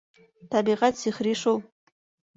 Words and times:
Тәбиғәт 0.55 0.99
сихри 1.03 1.37
шул. 1.43 1.63